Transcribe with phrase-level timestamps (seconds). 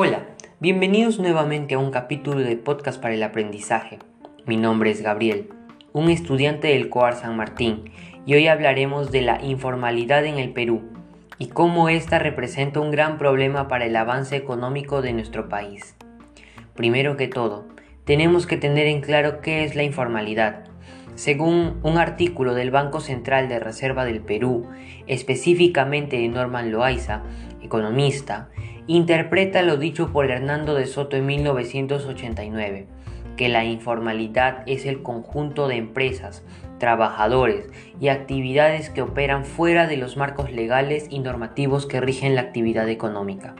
[0.00, 0.28] Hola,
[0.60, 3.98] bienvenidos nuevamente a un capítulo de podcast para el aprendizaje.
[4.46, 5.48] Mi nombre es Gabriel,
[5.92, 7.90] un estudiante del COAR San Martín,
[8.24, 10.82] y hoy hablaremos de la informalidad en el Perú
[11.40, 15.96] y cómo esta representa un gran problema para el avance económico de nuestro país.
[16.76, 17.66] Primero que todo,
[18.04, 20.62] tenemos que tener en claro qué es la informalidad.
[21.16, 24.68] Según un artículo del Banco Central de Reserva del Perú,
[25.08, 27.24] específicamente de Norman Loaiza,
[27.60, 28.48] economista,
[28.88, 32.86] interpreta lo dicho por Hernando de Soto en 1989,
[33.36, 36.42] que la informalidad es el conjunto de empresas,
[36.78, 37.66] trabajadores
[38.00, 42.88] y actividades que operan fuera de los marcos legales y normativos que rigen la actividad
[42.88, 43.56] económica.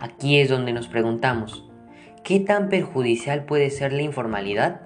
[0.00, 1.68] Aquí es donde nos preguntamos,
[2.24, 4.80] ¿qué tan perjudicial puede ser la informalidad?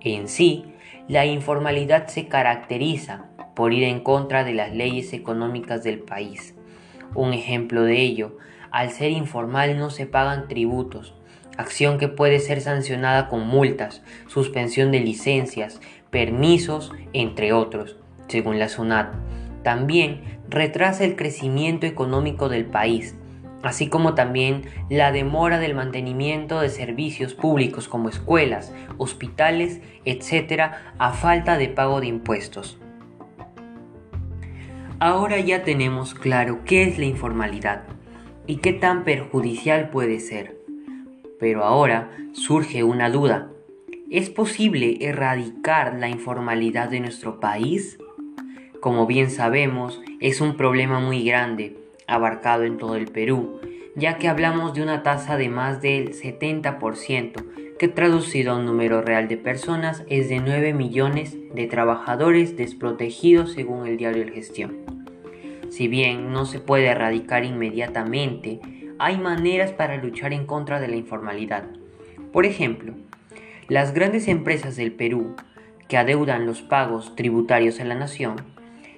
[0.00, 0.72] En sí,
[1.08, 3.24] la informalidad se caracteriza
[3.56, 6.54] por ir en contra de las leyes económicas del país.
[7.14, 8.36] Un ejemplo de ello
[8.74, 11.14] al ser informal no se pagan tributos,
[11.56, 15.80] acción que puede ser sancionada con multas, suspensión de licencias,
[16.10, 19.14] permisos, entre otros, según la SUNAT.
[19.62, 23.14] También retrasa el crecimiento económico del país,
[23.62, 31.12] así como también la demora del mantenimiento de servicios públicos como escuelas, hospitales, etc., a
[31.12, 32.76] falta de pago de impuestos.
[34.98, 37.93] Ahora ya tenemos claro qué es la informalidad
[38.46, 40.56] y qué tan perjudicial puede ser.
[41.38, 43.50] Pero ahora surge una duda.
[44.10, 47.98] ¿Es posible erradicar la informalidad de nuestro país?
[48.80, 53.60] Como bien sabemos, es un problema muy grande, abarcado en todo el Perú,
[53.96, 57.44] ya que hablamos de una tasa de más del 70%,
[57.78, 63.52] que traducido a un número real de personas es de 9 millones de trabajadores desprotegidos
[63.52, 64.93] según el diario El Gestión.
[65.74, 68.60] Si bien no se puede erradicar inmediatamente,
[69.00, 71.64] hay maneras para luchar en contra de la informalidad.
[72.32, 72.94] Por ejemplo,
[73.66, 75.34] las grandes empresas del Perú
[75.88, 78.36] que adeudan los pagos tributarios a la nación,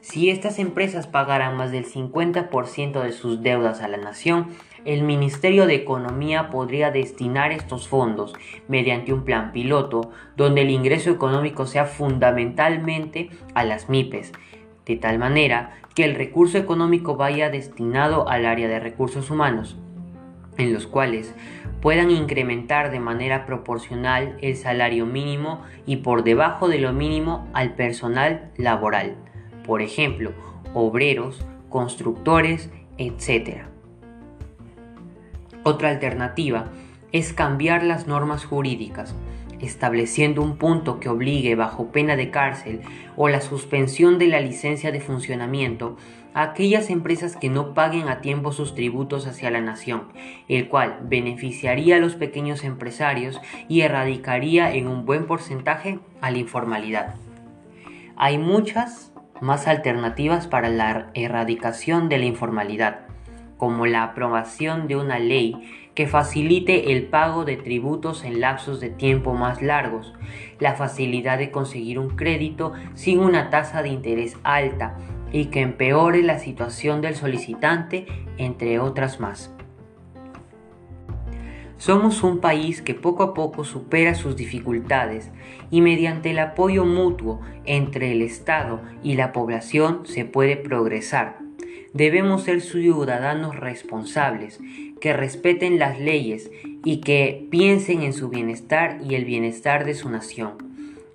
[0.00, 4.46] si estas empresas pagaran más del 50% de sus deudas a la nación,
[4.84, 8.32] el Ministerio de Economía podría destinar estos fondos
[8.68, 14.32] mediante un plan piloto donde el ingreso económico sea fundamentalmente a las MIPES,
[14.90, 19.78] de tal manera que el recurso económico vaya destinado al área de recursos humanos,
[20.58, 21.32] en los cuales
[21.80, 27.74] puedan incrementar de manera proporcional el salario mínimo y por debajo de lo mínimo al
[27.74, 29.14] personal laboral,
[29.64, 30.32] por ejemplo,
[30.74, 32.68] obreros, constructores,
[32.98, 33.62] etc.
[35.62, 36.66] Otra alternativa
[37.12, 39.14] es cambiar las normas jurídicas
[39.62, 42.80] estableciendo un punto que obligue bajo pena de cárcel
[43.16, 45.96] o la suspensión de la licencia de funcionamiento
[46.34, 50.04] a aquellas empresas que no paguen a tiempo sus tributos hacia la nación,
[50.48, 56.38] el cual beneficiaría a los pequeños empresarios y erradicaría en un buen porcentaje a la
[56.38, 57.16] informalidad.
[58.16, 63.09] Hay muchas más alternativas para la erradicación de la informalidad,
[63.60, 65.54] como la aprobación de una ley
[65.94, 70.14] que facilite el pago de tributos en lapsos de tiempo más largos,
[70.58, 74.96] la facilidad de conseguir un crédito sin una tasa de interés alta
[75.30, 78.06] y que empeore la situación del solicitante,
[78.38, 79.54] entre otras más.
[81.76, 85.30] Somos un país que poco a poco supera sus dificultades
[85.70, 91.49] y mediante el apoyo mutuo entre el Estado y la población se puede progresar
[91.92, 94.60] debemos ser ciudadanos responsables,
[95.00, 96.50] que respeten las leyes
[96.84, 100.52] y que piensen en su bienestar y el bienestar de su nación,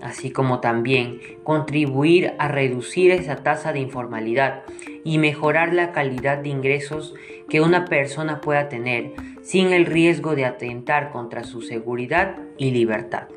[0.00, 4.62] así como también contribuir a reducir esa tasa de informalidad
[5.04, 7.14] y mejorar la calidad de ingresos
[7.48, 9.12] que una persona pueda tener
[9.42, 13.28] sin el riesgo de atentar contra su seguridad y libertad.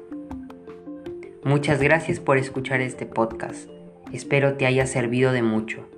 [1.44, 3.70] Muchas gracias por escuchar este podcast.
[4.12, 5.97] Espero te haya servido de mucho.